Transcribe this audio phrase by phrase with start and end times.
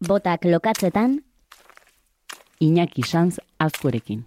[0.00, 1.20] Botak lokatzetan,
[2.58, 4.24] Iñaki Sanz azkorekin.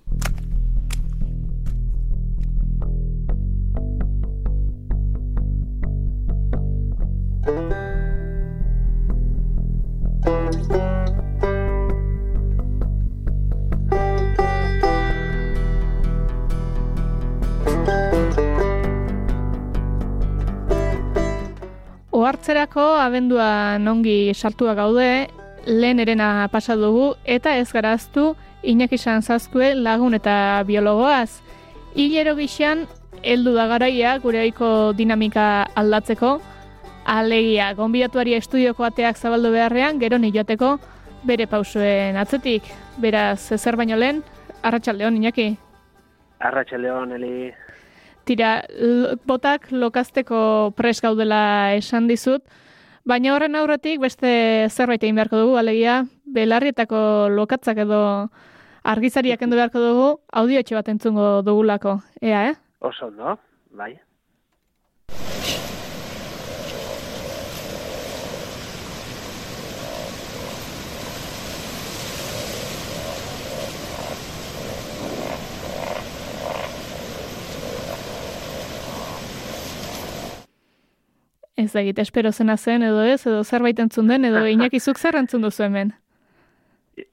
[22.14, 25.28] Ohartzerako abendua nongi sartua gaude,
[25.66, 31.42] lehen erena pasa dugu eta ez garaztu Iñaki Sanzazkue lagun eta biologoaz.
[31.96, 32.88] Hilero gixan,
[33.24, 36.40] heldu da garaia gure aiko dinamika aldatzeko,
[37.06, 40.80] alegia, gonbidatuari estudioko ateak zabaldu beharrean, gero joateko
[41.24, 42.64] bere pausuen atzetik.
[42.98, 44.24] Beraz, zer baino lehen,
[44.64, 45.58] arratsaldeon Iñaki.
[46.40, 47.54] Arratxaldeon, Eli.
[48.24, 48.64] Tira,
[49.26, 52.44] botak lokazteko pres gaudela esan dizut,
[53.06, 54.30] baina horren aurretik beste
[54.70, 58.00] zerbait egin beharko dugu, alegia, belarrietako lokatzak edo
[58.84, 62.56] argizariak kendu beharko dugu, audiotxe bat entzungo dugulako, ea, eh?
[62.80, 63.38] Oso, no?
[63.72, 63.94] Bai.
[81.64, 85.16] Ez da egite, espero zena zen edo ez, edo zerbait entzun den, edo inakizuk zer
[85.22, 85.94] entzun duzu hemen.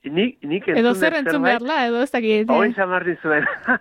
[0.05, 2.51] Nik, nik entzun Edo zer entzun zerbait- beharla, edo ez dakit.
[2.51, 3.47] Hoi zamarri zuen.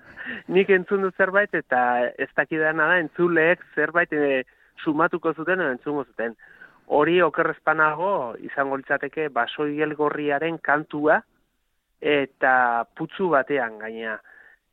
[0.56, 1.82] nik entzun dut zerbait eta
[2.18, 4.44] ez dakidana da entzuleek zerbait e,
[4.84, 6.38] sumatuko zuten edo entzungo zuten.
[6.88, 11.20] Hori okerrezpanago izango litzateke basoigel gorriaren kantua
[12.00, 12.54] eta
[12.96, 14.16] putzu batean gainea.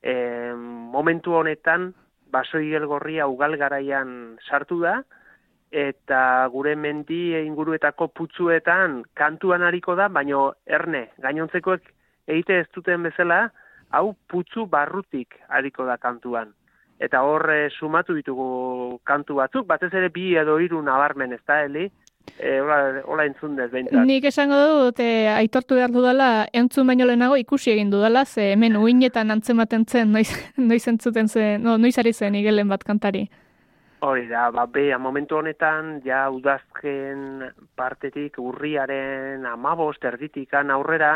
[0.02, 0.14] E,
[0.54, 1.90] momentu honetan
[2.30, 5.00] basoigel gorria ugal garaian sartu da
[5.70, 11.92] eta gure mendi inguruetako putzuetan kantuan hariko da, baino erne, gainontzekoek
[12.26, 13.50] egite ez duten bezala,
[13.90, 16.52] hau putzu barrutik hariko da kantuan.
[16.98, 21.60] Eta hor eh, sumatu ditugu kantu batzuk, batez ere bi edo hiru nabarmen, ez da,
[21.66, 21.90] Eli?
[22.38, 24.02] E, hola, hola entzun dez, behintzat.
[24.08, 28.76] Nik esango dut, e, aitortu behar dudala, entzun baino lehenago ikusi egin dudala, ze hemen
[28.80, 30.28] uinetan antzematen zen, noiz,
[30.70, 33.26] noiz entzuten zen, no, noiz ari zen igelen bat kantari.
[34.04, 37.46] Hori da, ba, bea, momentu honetan, ja udazken
[37.76, 41.14] partetik urriaren amabost erditikan aurrera,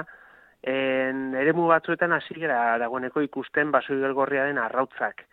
[0.63, 5.27] en, eremu batzuetan hasi gara dagoeneko ikusten basoigelgorriaren arrautzak.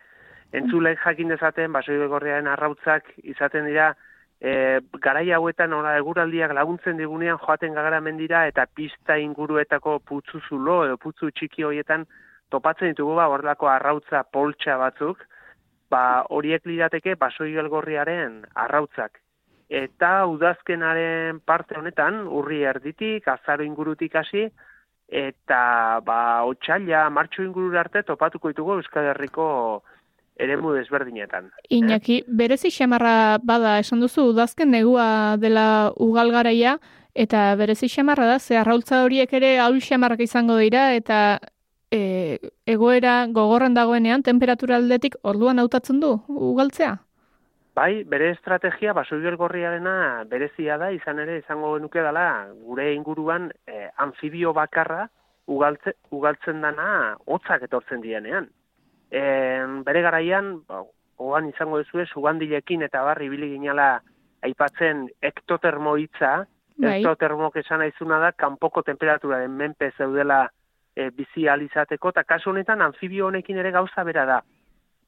[0.52, 3.94] Entzulek jakin dezaten basoigelgorriaren arrautzak izaten dira
[4.40, 10.84] e, garai hauetan ora eguraldiak laguntzen digunean joaten gagara mendira eta pista inguruetako putzu zulo
[10.86, 12.06] edo putzu txiki horietan
[12.48, 15.20] topatzen ditugu ba horrelako arrautza poltsa batzuk,
[15.90, 19.20] ba horiek lirateke basoigelgorriaren arrautzak.
[19.68, 24.46] Eta udazkenaren parte honetan, urri erditik, azaro ingurutik hasi,
[25.08, 29.82] eta ba otsaila martxo ingurura arte topatuko ditugu Euskal Herriko
[30.38, 31.50] eremu desberdinetan.
[31.68, 36.78] Iñaki, berezi xamarra bada esan duzu, udazken negua dela ugal garaia,
[37.14, 41.40] eta berezi xamarra da, ze arraultza horiek ere haul xamarrak izango dira, eta
[41.90, 46.96] e, egoera gogorren dagoenean, temperatura aldetik orduan hautatzen du, ugaltzea?
[47.78, 53.86] Bai, bere estrategia basoigel gorriarena berezia da, izan ere izango genuke dela gure inguruan eh,
[53.96, 55.06] anfibio bakarra
[55.46, 58.48] ugaltze, ugaltzen dana hotzak etortzen dienean.
[59.14, 60.82] En, bere garaian, ba,
[61.22, 64.00] oan izango duzue, sugandilekin eta barri ibili ginala
[64.42, 66.34] aipatzen ektotermo hitza,
[66.78, 66.98] Bai.
[66.98, 70.48] ektotermok esan aizuna da, kanpoko temperaturaren menpe zeudela
[70.98, 74.38] e, bizi alizateko, eta kasu honetan anfibio honekin ere gauza bera da.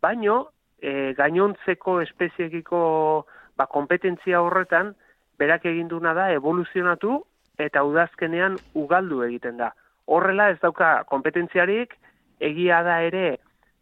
[0.02, 0.38] Baino,
[0.78, 2.80] e, gainontzeko espeziekiko
[3.58, 4.94] ba, kompetentzia horretan,
[5.40, 7.18] berak egin duna da evoluzionatu
[7.60, 9.72] eta udazkenean ugaldu egiten da.
[10.06, 11.96] Horrela ez dauka kompetentziarik,
[12.40, 13.24] egia da ere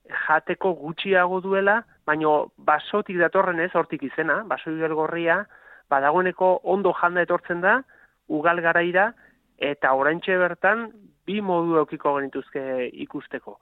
[0.08, 5.44] jateko gutxiago duela, baino basotik datorren ez, hortik izena, baso gorria,
[5.90, 7.82] badagoeneko ondo janda etortzen da,
[8.28, 9.12] ugal garaira,
[9.58, 10.88] eta oraintxe bertan
[11.26, 12.62] bi modu eukiko genituzke
[13.04, 13.58] ikusteko.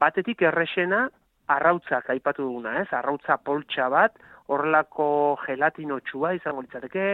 [0.00, 1.06] Batetik errexena,
[1.46, 2.88] arrautzak aipatu duguna, ez?
[2.92, 4.16] Arrautza poltsa bat,
[4.52, 5.08] horrelako
[5.44, 7.06] gelatinotxua izango litzateke,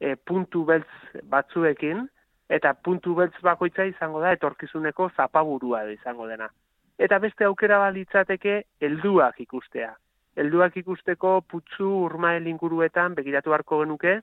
[0.00, 2.04] e, puntu beltz batzuekin,
[2.50, 6.50] eta puntu beltz bakoitza izango da etorkizuneko zapaburua izango dena.
[6.98, 9.94] Eta beste aukera balitzateke helduak ikustea.
[10.36, 14.20] Helduak ikusteko putzu urmael inguruetan begiratu beharko genuke,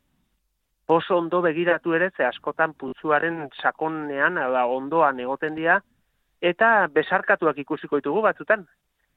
[0.88, 5.82] oso ondo begiratu ere, ze askotan putzuaren sakonean, da ondoan egoten dira,
[6.42, 8.66] eta besarkatuak ikusiko ditugu batzutan.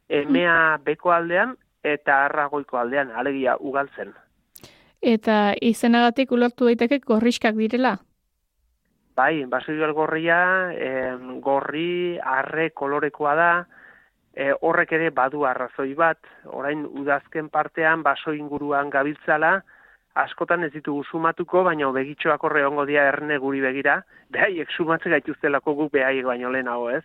[0.09, 1.55] Emea beko aldean
[1.87, 4.13] eta arragoiko aldean, alegia ugaltzen.
[5.01, 7.97] Eta izenagatik ulertu daiteke gorriskak direla.
[9.17, 13.67] Bai, baso gorria, em, gorri, arre kolorekoa da,
[14.35, 19.63] e, horrek ere badu arrazoi bat, orain udazken partean baso inguruan gabiltzala,
[20.15, 25.75] askotan ez ditugu sumatuko, baina begitxoak horre ongo dia erne guri begira, behaiek sumatze gaituztelako
[25.75, 27.03] guk behaiek baino lehenago ez.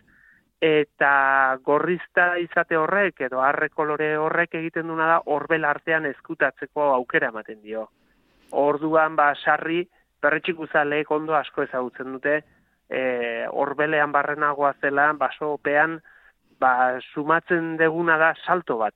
[0.60, 7.28] Eta gorrizta izate horrek, edo arre kolore horrek egiten duna da, horbel artean eskutatzeko aukera
[7.28, 7.88] ematen dio.
[8.56, 9.84] Orduan, ba, sarri,
[10.22, 12.40] berretxik uzaleek ondo asko ezagutzen dute,
[12.88, 13.00] e,
[13.52, 16.00] horbelean barrenagoa zela, baso opean,
[16.58, 18.94] ba, sumatzen deguna da salto bat.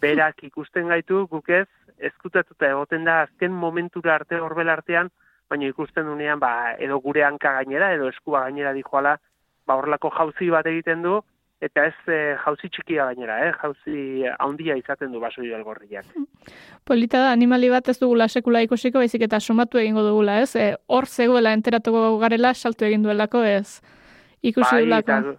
[0.00, 1.66] Berak ikusten gaitu, guk ez,
[1.98, 5.10] ezkutatuta egoten da azken momentura arte horbel artean,
[5.48, 9.16] baina ikusten dunean, ba, edo gure hanka gainera, edo eskua gainera dijoala,
[9.66, 11.18] ba, horlako jauzi bat egiten du,
[11.64, 13.52] eta ez e, jauzi txikia gainera, eh?
[13.62, 16.06] jauzi handia izaten du baso gorriak.
[16.84, 20.54] Polita da, animali bat ez dugula sekula ikusiko, baizik eta sumatu egingo dugula, ez?
[20.54, 23.80] E, hor zegoela enteratuko garela, saltu egin duelako, ez?
[24.42, 25.36] Ikusi bai, dugulako.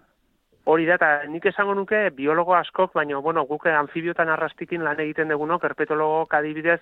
[0.64, 5.32] Hori da, eta nik esango nuke biologo askok, baina, bueno, guk anfibiotan arrastikin lan egiten
[5.32, 5.58] dugu, no?
[5.58, 6.80] Kerpetologo kadibidez,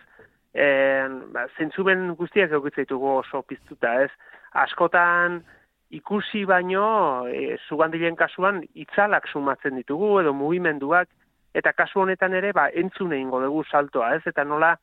[0.55, 4.11] en, ba, zentzuben guztiak egutzitugu oso piztuta, ez?
[4.59, 5.43] Askotan,
[5.91, 11.09] ikusi baino e, zugandilen kasuan itzalak sumatzen ditugu edo mugimenduak
[11.57, 14.23] eta kasu honetan ere ba entzune eingo dugu saltoa, ez?
[14.27, 14.75] Eta nola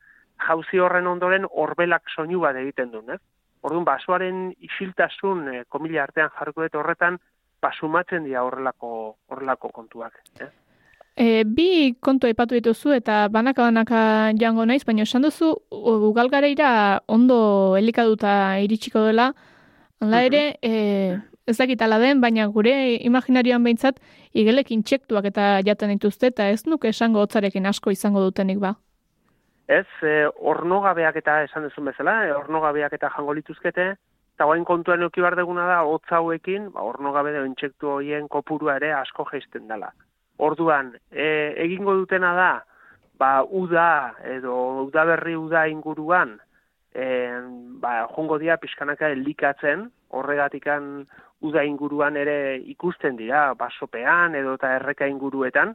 [0.48, 3.20] jauzi horren ondoren horbelak soinu bat egiten du, ez?
[3.62, 7.18] Orduan basoaren isiltasun e, komila artean jarko dut horretan
[7.66, 10.52] ba sumatzen dira horrelako horrelako kontuak, ez?
[11.16, 14.00] E, bi kontu aipatu dituzu eta banaka banaka
[14.38, 16.70] jango naiz, baina esan duzu ugalgareira
[17.08, 17.38] ondo
[17.80, 18.32] elikaduta
[18.62, 19.30] iritsiko dela,
[20.04, 21.16] Hala ere, e,
[21.48, 22.72] ez dakit ala den, baina gure
[23.08, 24.00] imaginarioan behintzat,
[24.36, 28.74] igelek intsektuak eta jaten dituzte, eta ez nuke esango hotzarekin asko izango dutenik ba?
[29.72, 33.94] Ez, e, ornogabeak eta esan duzun bezala, e, ornogabeak eta jango lituzkete,
[34.36, 38.74] eta guain kontuan euki bar deguna da, hotza hauekin, ba, ornogabe edo intsektu horien kopurua
[38.76, 39.88] ere asko geisten dela.
[40.44, 42.50] Orduan, e, egingo dutena da,
[43.16, 43.88] ba, uda,
[44.28, 46.34] edo udaberri uda inguruan,
[46.92, 47.46] en,
[47.80, 51.06] ba, jongo dira pixkanaka elikatzen, horregatikan
[51.40, 55.72] uda inguruan ere ikusten dira, basopean edo eta erreka inguruetan,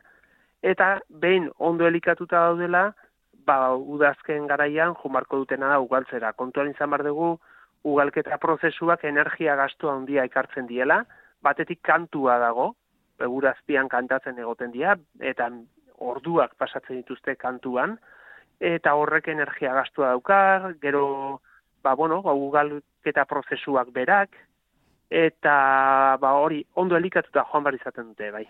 [0.62, 2.92] eta behin ondo elikatuta daudela,
[3.42, 6.36] ba, udazken garaian jumarko dutena da ugaltzera.
[6.38, 7.40] Kontuan izan bar dugu,
[7.84, 11.02] ugalketa prozesuak energia gastu handia ekartzen diela,
[11.42, 12.76] batetik kantua dago,
[13.22, 15.50] begurazpian kantatzen egoten dira, eta
[16.02, 17.98] orduak pasatzen dituzte kantuan,
[18.62, 21.42] eta horrek energia gastua daukar, gero,
[21.84, 24.38] ba, bueno, ba, ugalketa prozesuak berak,
[25.12, 28.46] eta ba, hori ondo elikatuta joan bar izaten dute, bai.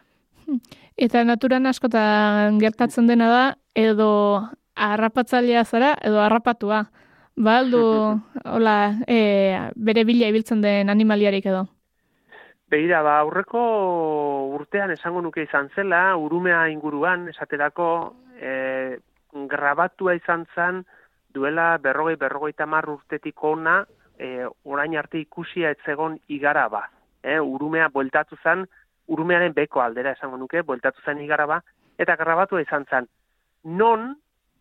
[0.98, 3.44] Eta naturan askotan gertatzen dena da,
[3.76, 4.10] edo
[4.76, 6.86] arrapatzailea zara, edo arrapatua.
[7.42, 11.64] Ba, aldu, hola, e, bere bila ibiltzen den animaliarik edo?
[12.70, 13.62] Beira, ba, aurreko
[14.54, 17.88] urtean esango nuke izan zela, urumea inguruan, esaterako,
[18.38, 18.54] e,
[19.50, 20.84] grabatua izan zen
[21.34, 23.80] duela berrogei berrogei tamar urtetik ona
[24.20, 26.84] e, orain arte ikusia etzegon igara ba.
[27.24, 28.68] E, urumea bueltatu zen,
[29.10, 31.64] urumearen beko aldera esango nuke, bueltatu zen igara ba,
[31.98, 33.10] eta grabatua izan zen.
[33.66, 34.12] Non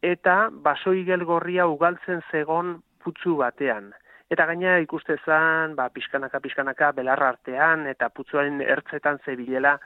[0.02, 3.92] eta baso igel gorria ugaltzen zegon putzu batean.
[4.30, 9.78] Eta gaina ikuste zen, ba, pixkanaka, pixkanaka, belarra artean, eta putzuaren ertzetan zebilela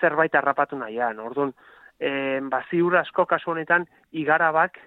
[0.00, 1.20] zerbait harrapatu nahian.
[1.22, 1.52] Orduan,
[2.00, 4.80] e, ba, ziur asko kasu honetan igarabak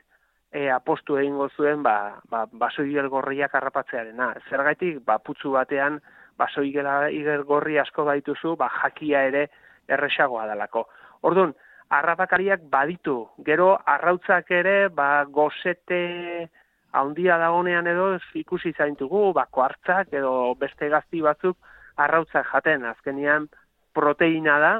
[0.51, 4.33] e, apostu egingo zuen ba, ba, baso gorriak harrapatzearena.
[4.49, 6.01] Zergaitik, ba, putzu batean
[6.37, 9.47] baso igel gorri asko baituzu, ba, jakia ere
[9.87, 10.87] erresagoa dalako.
[11.21, 11.55] Orduan,
[11.89, 16.49] harrapakariak baditu, gero arrautzak ere, ba, gozete
[16.95, 21.57] haundia dagonean edo ikusi zaintugu, ba, koartzak edo beste gazti batzuk
[21.97, 23.47] arrautzak jaten, azkenian
[23.95, 24.73] proteina da,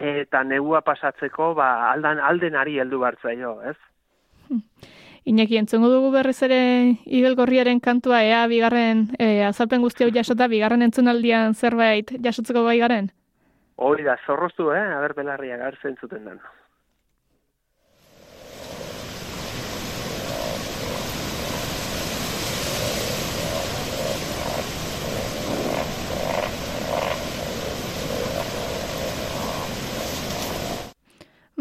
[0.00, 3.76] eta negua pasatzeko ba aldan aldenari heldu bartzaio, ez?
[5.24, 6.60] Iñaki entzungo dugu berriz ere
[7.06, 13.08] Ibelgorriaren kantua ea bigarren e, azalpen guzti hau jasota bigarren entzunaldian zerbait jasotzeko bai garen.
[13.76, 14.84] Hori da, zorroztu, eh?
[14.96, 16.40] Aber belarriak hartzen zuten den.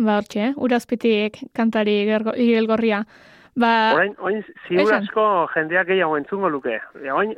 [0.03, 0.53] ba, hortxe, eh?
[0.58, 3.03] urazpitik kantari igelgorria.
[3.55, 6.79] Ba, orain, orain ziur asko jendeak gehiago entzungo luke.
[7.13, 7.36] Orain,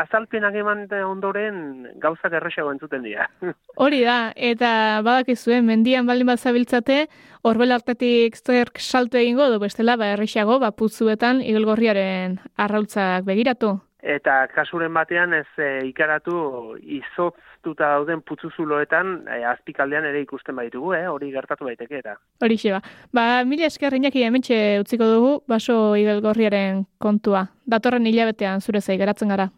[0.00, 1.58] azalpenak eman ondoren
[2.00, 3.28] gauzak erresago entzuten dira.
[3.84, 7.06] Hori da, eta badakizue, mendian baldin bat zabiltzate,
[7.42, 13.76] horbel hartatik zerk salto egingo du bestela, ba, erresago, ba, putzuetan igelgorriaren arrautzak begiratu.
[14.02, 21.06] Eta kasuren batean ez e, ikaratu izotztuta dauden putzuzuloetan e, azpikaldean ere ikusten baitugu, eh?
[21.08, 22.16] hori gertatu daiteke eta.
[22.42, 22.82] Hori ba.
[23.14, 27.46] Ba, mila esker inaki hementxe utziko dugu, baso igelgorriaren kontua.
[27.64, 29.48] Datorren hilabetean zure zai, geratzen gara.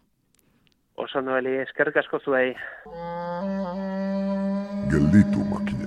[0.95, 2.53] Oso noeli, eskerrik asko zuei.
[4.93, 5.84] Gelditu makinak.